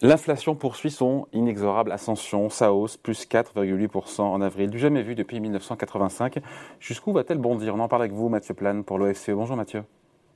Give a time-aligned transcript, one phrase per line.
[0.00, 5.40] L'inflation poursuit son inexorable ascension, sa hausse, plus 4,8% en avril, du jamais vu depuis
[5.40, 6.38] 1985.
[6.78, 7.74] Jusqu'où va-t-elle bondir?
[7.74, 9.30] On en parle avec vous, Mathieu Plane, pour l'OFCE.
[9.30, 9.82] Bonjour Mathieu.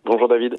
[0.05, 0.57] Bonjour David.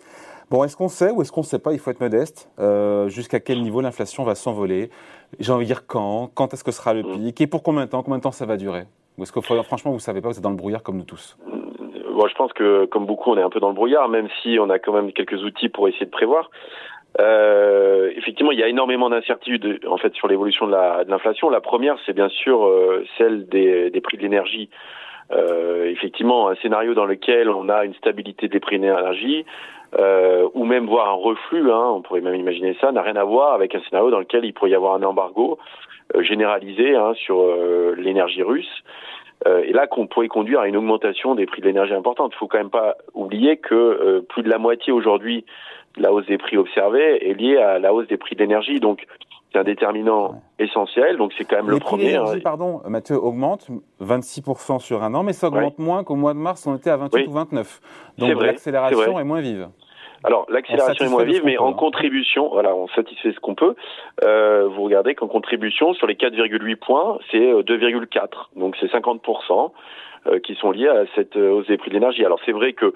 [0.50, 1.74] Bon, est-ce qu'on sait ou est-ce qu'on ne sait pas?
[1.74, 2.50] Il faut être modeste.
[2.60, 4.90] Euh, jusqu'à quel niveau l'inflation va s'envoler?
[5.38, 6.32] J'ai envie de dire quand?
[6.34, 7.12] Quand est-ce que sera le mm.
[7.12, 7.42] pic?
[7.42, 8.04] Et pour combien de temps?
[8.04, 8.86] Combien de temps ça va durer?
[9.18, 11.04] Ou est-ce que franchement, vous ne savez pas, vous êtes dans le brouillard comme nous
[11.04, 11.38] tous?
[12.14, 14.58] Bon, je pense que comme beaucoup, on est un peu dans le brouillard, même si
[14.62, 16.50] on a quand même quelques outils pour essayer de prévoir.
[17.20, 20.74] Euh, effectivement, il y a énormément d'incertitudes en fait sur l'évolution de
[21.08, 21.50] l'inflation.
[21.50, 24.70] La, première, c'est bien sûr euh, celle des, des, prix de l'énergie.
[25.32, 29.46] Euh, effectivement, un scénario dans lequel on a une stabilité des prix de l'énergie,
[30.00, 33.24] euh, ou même voir un reflux, hein, on pourrait même imaginer ça, n'a rien à
[33.24, 35.60] voir avec un scénario dans lequel il pourrait y avoir un embargo
[36.16, 38.84] euh, généralisé hein, sur euh, l'énergie russe.
[39.46, 42.32] Et là, qu'on pourrait conduire à une augmentation des prix de l'énergie importante.
[42.36, 45.46] Il faut quand même pas oublier que plus de la moitié aujourd'hui
[45.98, 48.80] la hausse des prix observée est liée à la hausse des prix de l'énergie.
[48.80, 49.06] Donc,
[49.52, 51.18] c'est un déterminant essentiel.
[51.18, 52.14] Donc, c'est quand même le premier.
[52.14, 53.68] Les prix pardon, Mathieu, augmente
[54.02, 56.98] 26% sur un an, mais ça augmente moins qu'au mois de mars, on était à
[56.98, 57.82] 28 ou 29.
[58.18, 59.70] Donc, l'accélération est, moins vive.
[60.24, 61.74] Alors l'accélération est moins vive, mais en hein.
[61.74, 63.76] contribution, voilà, on satisfait ce qu'on peut.
[64.24, 69.22] Euh, vous regardez qu'en contribution sur les 4,8 points, c'est 2,4, euh, donc c'est 50
[70.26, 72.24] euh, qui sont liés à cette hausse des prix de l'énergie.
[72.24, 72.94] Alors c'est vrai que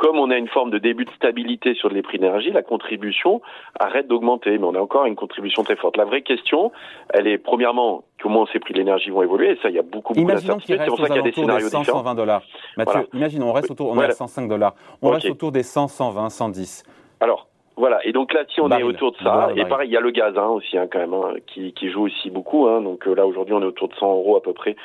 [0.00, 3.42] comme on a une forme de début de stabilité sur les prix d'énergie, la contribution
[3.78, 5.98] arrête d'augmenter, mais on a encore une contribution très forte.
[5.98, 6.72] La vraie question,
[7.10, 9.50] elle est premièrement comment ces prix de l'énergie vont évoluer.
[9.50, 10.80] Et ça, il y a beaucoup, beaucoup d'incertitudes.
[10.80, 12.42] C'est pour ça qu'il y a des scénarios des 100, 120 dollars.
[12.78, 14.74] Mathieu, imaginons, on reste autour, on est à 105 dollars.
[15.02, 16.82] On reste autour des 100, 120, 110.
[17.20, 17.98] Alors, voilà.
[18.06, 20.12] Et donc là, si on est autour de ça, et pareil, il y a le
[20.12, 22.66] gaz hein, aussi hein, quand même, hein, qui, qui, joue aussi beaucoup.
[22.80, 24.76] Donc euh, là, aujourd'hui, on est autour de 100 euros à peu près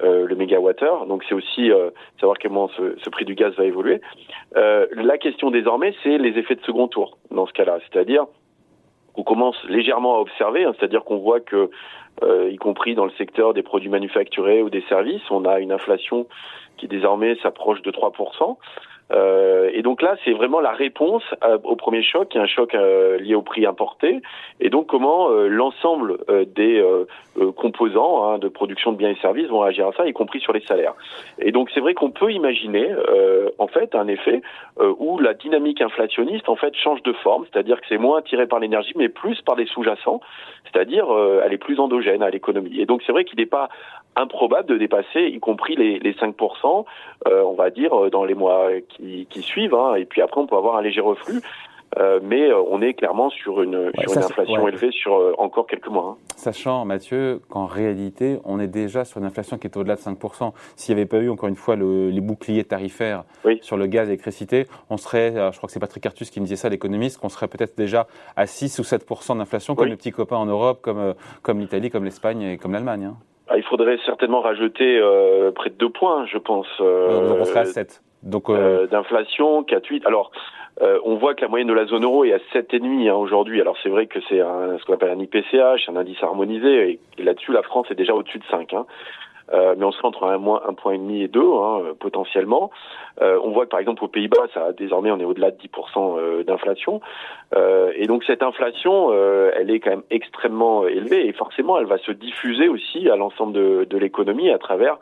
[0.00, 1.06] le mégawattheure.
[1.06, 4.00] Donc c'est aussi euh, savoir comment ce, ce, prix du gaz va évoluer.
[4.56, 8.26] Euh, la question désormais, c'est les effets de second tour dans ce cas-là, c'est-à-dire
[9.16, 11.70] on commence légèrement à observer, hein, c'est-à-dire qu'on voit que,
[12.22, 15.72] euh, y compris dans le secteur des produits manufacturés ou des services, on a une
[15.72, 16.26] inflation
[16.76, 18.58] qui désormais s'approche de 3%.
[19.12, 21.22] Euh, et donc là, c'est vraiment la réponse
[21.64, 24.20] au premier choc, qui est un choc euh, lié au prix importé,
[24.60, 26.18] et donc comment euh, l'ensemble
[26.54, 26.84] des
[27.56, 30.52] composants hein, de production de biens et services vont réagir à ça, y compris sur
[30.52, 30.94] les salaires.
[31.38, 32.88] Et donc c'est vrai qu'on peut imaginer
[33.58, 34.42] en fait un effet
[34.80, 38.58] où la dynamique inflationniste en fait change de forme, c'est-à-dire que c'est moins tiré par
[38.58, 40.20] l'énergie, mais plus par des sous-jacents,
[40.64, 41.06] c'est-à-dire
[41.44, 42.80] elle est plus endogène à l'économie.
[42.80, 43.68] Et donc c'est vrai qu'il n'est pas
[44.16, 46.84] improbable de dépasser, y compris les, les 5%,
[47.26, 49.74] on va dire, dans les mois qui, qui suivent.
[49.74, 51.42] Hein, et puis après, on peut avoir un léger reflux.
[51.98, 55.66] Euh, mais euh, on est clairement sur une, sur une inflation élevée sur euh, encore
[55.66, 56.16] quelques mois.
[56.18, 56.34] Hein.
[56.36, 60.52] Sachant, Mathieu, qu'en réalité, on est déjà sur une inflation qui est au-delà de 5%.
[60.74, 63.24] S'il n'y avait pas eu, encore une fois, le, les boucliers tarifaires
[63.62, 66.44] sur le gaz et l'électricité, on serait, je crois que c'est Patrick Artus qui me
[66.44, 70.12] disait ça, l'économiste, qu'on serait peut-être déjà à 6 ou 7% d'inflation, comme les petits
[70.12, 73.04] copains en Europe, comme, comme l'Italie, comme l'Espagne et comme l'Allemagne.
[73.04, 73.16] Hein.
[73.48, 75.00] Ah, il faudrait certainement rajouter
[75.54, 76.66] près de 2 points, je pense.
[76.80, 78.02] on serait à 7.
[78.26, 78.86] Donc euh, euh...
[78.86, 80.06] d'inflation, 4,8.
[80.06, 80.30] Alors
[80.82, 83.60] euh, on voit que la moyenne de la zone euro est à 7,5 hein, aujourd'hui.
[83.60, 87.52] Alors c'est vrai que c'est ce qu'on appelle un IPCH, un indice harmonisé, et, là-dessus
[87.52, 88.74] la France est déjà au-dessus de 5.
[88.74, 88.86] Hein.
[89.52, 92.70] Euh, mais on serait entre un moins un point et demi et deux hein, potentiellement.
[93.22, 96.18] Euh, on voit que par exemple aux Pays-Bas, ça désormais on est au-delà de 10%
[96.18, 97.00] euh, d'inflation.
[97.54, 99.12] Euh, et donc cette inflation,
[99.54, 103.52] elle est quand même extrêmement élevée et forcément elle va se diffuser aussi à l'ensemble
[103.52, 104.98] de, de l'économie à travers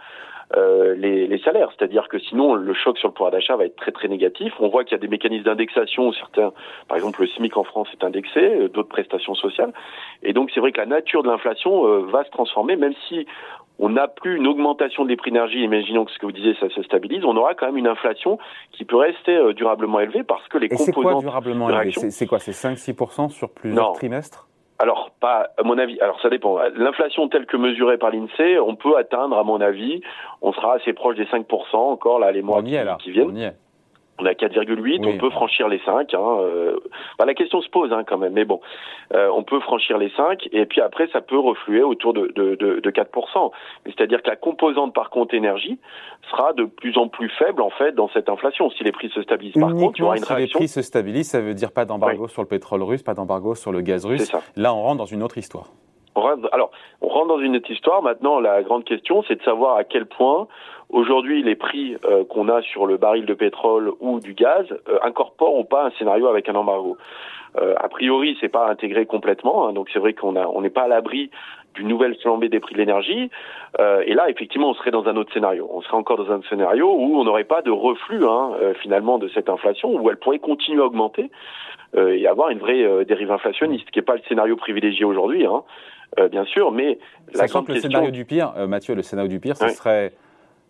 [0.57, 1.71] euh, les, les, salaires.
[1.77, 4.53] C'est-à-dire que sinon, le choc sur le pouvoir d'achat va être très très négatif.
[4.61, 6.13] On voit qu'il y a des mécanismes d'indexation.
[6.13, 6.53] Certains,
[6.87, 9.73] par exemple, le SMIC en France est indexé, euh, d'autres prestations sociales.
[10.23, 13.27] Et donc, c'est vrai que la nature de l'inflation euh, va se transformer, même si
[13.79, 16.69] on n'a plus une augmentation des prix d'énergie, imaginons que ce que vous disiez, ça
[16.69, 18.39] se stabilise, on aura quand même une inflation
[18.73, 20.87] qui peut rester durablement élevée parce que les Et composants...
[20.87, 24.49] c'est quoi durablement élevé C'est quoi C'est 5-6% sur plusieurs trimestres?
[24.79, 26.59] Alors, pas, à mon avis, alors ça dépend.
[26.77, 30.03] L'inflation telle que mesurée par l'INSEE, on peut atteindre, à mon avis,
[30.43, 33.31] on sera assez proche des 5% encore, là, les mois qui, qui, viennent.
[33.31, 33.64] On
[34.19, 36.15] a 4,8, on peut franchir les 5.
[36.15, 36.77] Hein, euh,
[37.25, 38.61] la question se pose hein, quand même, mais bon,
[39.13, 42.55] euh, on peut franchir les 5 et puis après ça peut refluer autour de, de,
[42.55, 43.51] de, de 4%.
[43.87, 45.79] C'est-à-dire que la composante par contre énergie
[46.31, 48.71] sera de plus en plus faible en fait dans cette inflation.
[48.71, 50.83] Si les prix se stabilisent par contre, il y aura une si les prix se
[50.83, 54.05] stabilisent, ça veut dire pas d'embargo sur le pétrole russe, pas d'embargo sur le gaz
[54.07, 54.33] russe.
[54.57, 55.71] Là, on rentre dans une autre histoire.
[56.17, 56.71] Alors,
[57.01, 58.03] on rentre dans une autre histoire.
[58.03, 60.47] Maintenant, la grande question, c'est de savoir à quel point
[60.91, 64.99] aujourd'hui les prix euh, qu'on a sur le baril de pétrole ou du gaz euh,
[65.03, 66.97] incorporent ou pas un scénario avec un embargo.
[67.57, 70.83] Euh, a priori, c'est pas intégré complètement, hein, donc c'est vrai qu'on on n'est pas
[70.83, 71.31] à l'abri
[71.75, 73.31] d'une nouvelle flambée des prix de l'énergie.
[73.81, 75.69] Euh, et là, effectivement, on serait dans un autre scénario.
[75.73, 79.19] On serait encore dans un scénario où on n'aurait pas de reflux hein, euh, finalement
[79.19, 81.31] de cette inflation, où elle pourrait continuer à augmenter
[81.97, 85.63] euh, et avoir une vraie dérive inflationniste, qui n'est pas le scénario privilégié aujourd'hui, hein,
[86.31, 86.73] bien sûr.
[86.73, 86.99] Mais
[87.35, 90.13] la grande que le scénario du pire, Mathieu, le scénario du pire, ce serait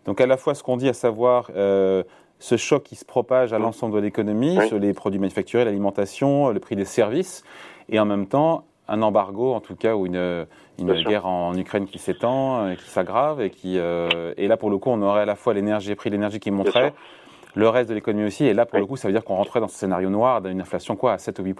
[0.05, 3.59] donc à la fois ce qu'on dit, à savoir ce choc qui se propage à
[3.59, 7.43] l'ensemble de l'économie, sur les produits manufacturés, l'alimentation, le prix des services,
[7.89, 10.45] et en même temps un embargo, en tout cas, ou une,
[10.79, 14.77] une guerre en Ukraine qui s'étend, qui s'aggrave, et qui euh, et là pour le
[14.77, 16.93] coup, on aurait à la fois l'énergie, les prix de l'énergie qui monterait,
[17.55, 19.59] le reste de l'économie aussi, et là pour le coup, ça veut dire qu'on rentrait
[19.59, 21.57] dans ce scénario noir d'une inflation quoi, à 7 ou 8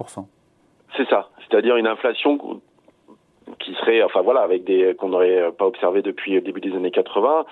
[0.97, 2.61] C'est ça, c'est-à-dire une inflation
[3.59, 6.91] qui serait, enfin voilà, avec des qu'on n'aurait pas observé depuis le début des années
[6.91, 7.45] 80,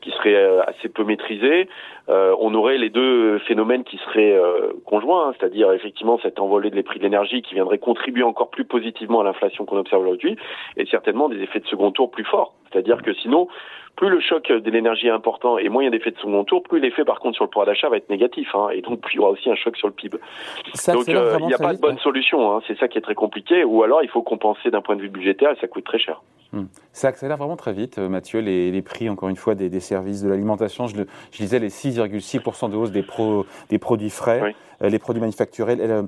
[0.00, 1.68] qui serait euh, assez peu maîtrisé.
[2.08, 6.70] Euh, on aurait les deux phénomènes qui seraient euh, conjoints, hein, c'est-à-dire effectivement cette envolée
[6.70, 10.36] des prix de l'énergie qui viendrait contribuer encore plus positivement à l'inflation qu'on observe aujourd'hui,
[10.76, 12.54] et certainement des effets de second tour plus forts.
[12.70, 13.48] C'est-à-dire que sinon,
[13.96, 16.44] plus le choc de l'énergie est important et moins il y a d'effets de second
[16.44, 19.00] tour, plus l'effet par contre sur le pouvoir d'achat va être négatif, hein, et donc
[19.00, 20.18] plus il y aura aussi un choc sur le PIB.
[20.94, 23.64] donc il n'y a pas de bonne solution, hein, c'est ça qui est très compliqué,
[23.64, 26.20] ou alors il faut compenser d'un point de vue budgétaire et ça coûte très cher.
[26.52, 26.64] Hmm.
[26.92, 30.22] Ça accélère vraiment très vite, Mathieu, les, les prix encore une fois des, des services
[30.22, 30.88] de l'alimentation.
[30.88, 30.96] Je,
[31.30, 35.76] je, lisais les 6,6% de hausse des, pro, des produits frais, euh, les produits manufacturés.
[35.78, 36.02] Euh,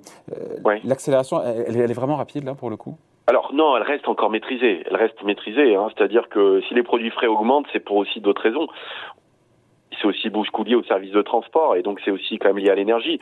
[0.82, 2.96] l'accélération, elle, elle, est vraiment rapide là pour le coup?
[3.28, 4.82] Alors non, elle reste encore maîtrisée.
[4.86, 5.88] Elle reste maîtrisée, hein.
[5.96, 8.66] c'est-à-dire que si les produits frais augmentent, c'est pour aussi d'autres raisons.
[10.00, 12.70] C'est aussi beaucoup lié au service de transport et donc c'est aussi quand même lié
[12.70, 13.20] à l'énergie.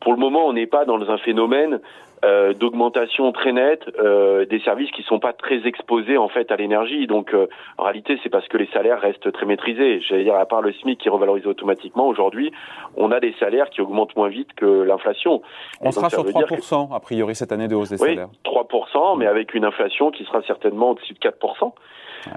[0.00, 1.80] Pour le moment, on n'est pas dans un phénomène
[2.24, 6.56] euh, d'augmentation très nette euh, des services qui sont pas très exposés en fait à
[6.56, 7.06] l'énergie.
[7.06, 7.46] Donc euh,
[7.78, 10.00] en réalité, c'est parce que les salaires restent très maîtrisés.
[10.00, 12.52] J'allais dire à part le SMIC qui revalorise automatiquement aujourd'hui,
[12.96, 15.42] on a des salaires qui augmentent moins vite que l'inflation.
[15.80, 18.28] On sera sur 3 a priori cette année de hausse des oui, salaires.
[18.44, 18.66] 3
[19.18, 21.36] mais avec une inflation qui sera certainement au-dessus de 4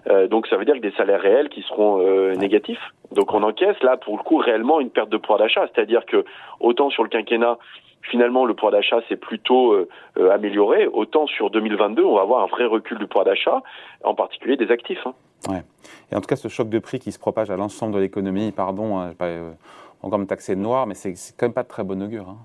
[0.08, 2.82] euh, donc ça veut dire que des salaires réels qui seront euh, négatifs.
[3.12, 6.26] Donc on encaisse là pour le coup réellement une perte de pouvoir d'achat, c'est-à-dire que
[6.60, 7.58] autant sur le quinquennat
[8.02, 9.88] finalement le pouvoir d'achat s'est plutôt euh,
[10.18, 13.62] euh, amélioré, autant sur 2022 on va avoir un vrai recul du pouvoir d'achat,
[14.04, 15.06] en particulier des actifs.
[15.06, 15.14] Hein.
[15.50, 15.64] Ouais.
[16.12, 18.52] Et en tout cas ce choc de prix qui se propage à l'ensemble de l'économie,
[18.52, 19.52] pardon, hein, pas, euh,
[20.02, 22.30] encore me taxer de noir, mais c'est quand même pas de très bon augure.
[22.30, 22.38] Hein.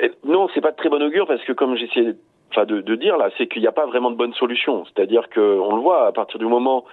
[0.00, 2.14] Et non, c'est pas de très bon augure parce que comme j'essayais
[2.66, 4.84] de, de, dire là, c'est qu'il n'y a pas vraiment de bonne solution.
[4.84, 6.84] C'est-à-dire que on le voit à partir du moment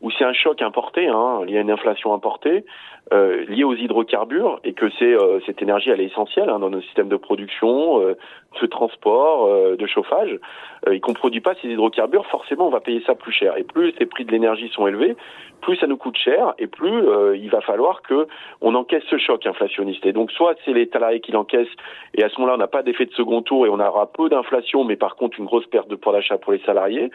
[0.00, 2.64] où c'est un choc importé, hein, lié à une inflation importée,
[3.12, 6.70] euh, liée aux hydrocarbures, et que c'est euh, cette énergie elle est essentielle hein, dans
[6.70, 8.16] nos systèmes de production, euh,
[8.60, 10.38] de transport, euh, de chauffage,
[10.86, 13.56] euh, et qu'on produit pas ces hydrocarbures, forcément on va payer ça plus cher.
[13.56, 15.16] Et plus les prix de l'énergie sont élevés,
[15.60, 18.26] plus ça nous coûte cher, et plus euh, il va falloir que
[18.60, 20.04] on encaisse ce choc inflationniste.
[20.04, 21.68] Et donc soit c'est les salariés qui l'encaissent,
[22.14, 24.28] et à ce moment-là on n'a pas d'effet de second tour et on aura peu
[24.28, 27.10] d'inflation, mais par contre une grosse perte de pouvoir d'achat pour les salariés.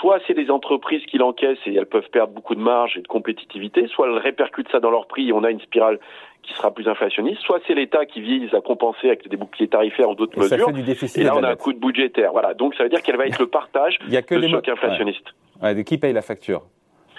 [0.00, 3.08] soit c'est les entreprises qui l'encaissent et elles peuvent perdre beaucoup de marge et de
[3.08, 5.98] compétitivité, soit elles répercutent ça dans leur prix et on a une spirale
[6.42, 10.08] qui sera plus inflationniste, soit c'est l'État qui vise à compenser avec des boucliers tarifaires
[10.08, 10.70] ou d'autres mesures.
[11.16, 12.32] et là, on a un coût de budgétaire.
[12.32, 12.54] Voilà.
[12.54, 14.50] Donc, ça veut dire qu'elle va être le partage Il y a que de les
[14.50, 15.26] choc inflationniste.
[15.62, 15.84] Ouais.
[15.84, 16.62] qui paye la facture?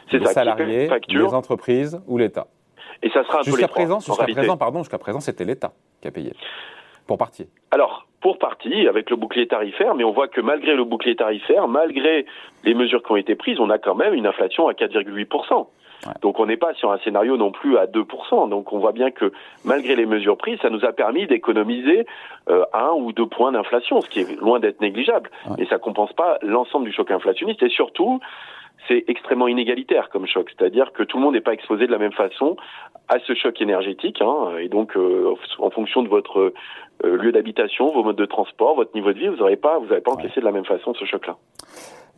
[0.09, 2.47] C'est Les salariés, les entreprises ou l'État?
[3.03, 5.71] Et ça sera un jusqu'à peu présent, jusqu'à présent, pardon, jusqu'à présent, c'était l'État
[6.01, 6.33] qui a payé.
[7.09, 7.47] Pour partie.
[7.71, 11.67] Alors, pour partie, avec le bouclier tarifaire, mais on voit que malgré le bouclier tarifaire,
[11.67, 12.27] malgré
[12.63, 15.65] les mesures qui ont été prises, on a quand même une inflation à 4,8%.
[16.21, 18.49] Donc on n'est pas sur un scénario non plus à 2%.
[18.49, 19.31] Donc on voit bien que
[19.65, 22.05] malgré les mesures prises, ça nous a permis d'économiser
[22.51, 25.31] euh, un ou deux points d'inflation, ce qui est loin d'être négligeable.
[25.57, 27.63] Mais ça compense pas l'ensemble du choc inflationniste.
[27.63, 28.19] Et surtout,
[28.87, 30.49] c'est extrêmement inégalitaire comme choc.
[30.57, 32.57] C'est-à-dire que tout le monde n'est pas exposé de la même façon
[33.07, 34.21] à ce choc énergétique.
[34.21, 34.57] Hein.
[34.59, 36.53] Et donc, euh, en fonction de votre
[37.03, 39.87] euh, lieu d'habitation, vos modes de transport, votre niveau de vie, vous n'aurez pas, vous
[39.87, 41.37] n'avez pas encaissé de la même façon ce choc-là.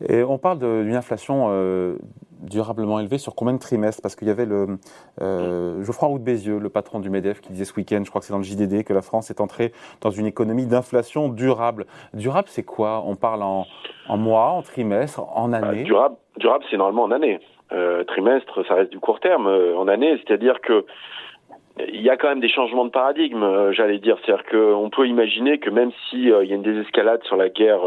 [0.08, 1.96] Et on parle d'une inflation euh,
[2.40, 4.02] durablement élevée sur combien de trimestres?
[4.02, 4.78] Parce qu'il y avait le
[5.20, 8.20] euh, Geoffroy Roux de Bézieux, le patron du MEDEF, qui disait ce week-end, je crois
[8.20, 11.86] que c'est dans le JDD, que la France est entrée dans une économie d'inflation durable.
[12.14, 13.02] Durable, c'est quoi?
[13.06, 13.66] On parle en,
[14.08, 15.84] en, mois, en trimestre, en bah, année?
[15.84, 17.40] Durable, durable c'est normalement en année.
[17.72, 19.46] Euh, trimestre, ça reste du court terme.
[19.46, 20.84] En année, c'est-à-dire que
[21.88, 24.18] il y a quand même des changements de paradigme, j'allais dire.
[24.22, 27.80] C'est-à-dire qu'on peut imaginer que même s'il y a une désescalade sur la guerre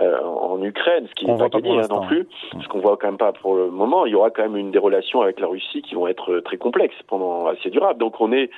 [0.00, 2.26] euh, en Ukraine, ce qui n'est pas gagné hein, non plus,
[2.60, 4.06] ce qu'on voit quand même pas pour le moment.
[4.06, 6.56] Il y aura quand même une des relations avec la Russie qui vont être très
[6.56, 8.00] complexes pendant assez durables.
[8.00, 8.50] Donc on est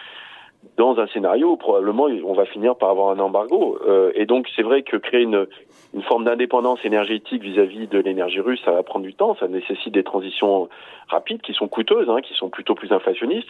[0.76, 3.78] dans un scénario où probablement on va finir par avoir un embargo.
[3.86, 5.46] Euh, et donc c'est vrai que créer une,
[5.94, 9.94] une forme d'indépendance énergétique vis-à-vis de l'énergie russe, ça va prendre du temps, ça nécessite
[9.94, 10.68] des transitions
[11.08, 13.48] rapides qui sont coûteuses, hein, qui sont plutôt plus inflationnistes.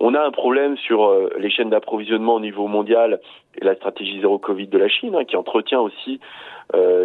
[0.00, 3.20] On a un problème sur euh, les chaînes d'approvisionnement au niveau mondial
[3.60, 6.20] et la stratégie zéro Covid de la Chine, hein, qui entretient aussi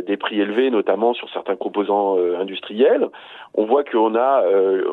[0.06, 3.08] des prix élevés, notamment sur certains composants industriels.
[3.54, 4.44] On voit qu'on a,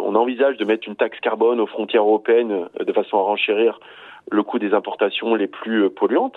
[0.01, 3.81] on envisage de mettre une taxe carbone aux frontières européennes de façon à renchérir
[4.31, 6.37] le coût des importations les plus euh, polluantes.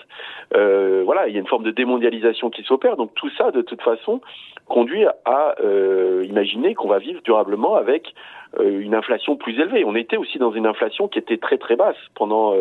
[0.54, 2.96] Euh, voilà, il y a une forme de démondialisation qui s'opère.
[2.96, 4.20] Donc tout ça, de toute façon,
[4.66, 8.14] conduit à euh, imaginer qu'on va vivre durablement avec
[8.62, 9.84] une inflation plus élevée.
[9.84, 12.54] On était aussi dans une inflation qui était très très basse pendant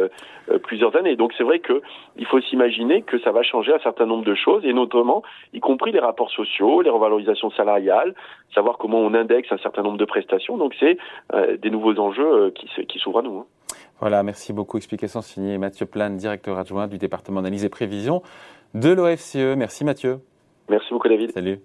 [0.63, 1.15] plusieurs années.
[1.15, 1.81] Donc c'est vrai que
[2.17, 5.23] il faut s'imaginer que ça va changer un certain nombre de choses, et notamment,
[5.53, 8.15] y compris les rapports sociaux, les revalorisations salariales,
[8.53, 10.57] savoir comment on indexe un certain nombre de prestations.
[10.57, 10.97] Donc c'est
[11.61, 13.39] des nouveaux enjeux qui, qui s'ouvrent à nous.
[13.39, 13.45] Hein.
[13.99, 14.77] Voilà, merci beaucoup.
[14.77, 18.21] Explication signée Mathieu Plane, directeur adjoint du département d'analyse et prévision
[18.73, 19.55] de l'OFCE.
[19.55, 20.19] Merci Mathieu.
[20.69, 21.31] Merci beaucoup David.
[21.31, 21.59] Salut.